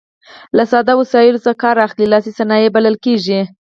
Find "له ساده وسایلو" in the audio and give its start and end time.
0.57-1.43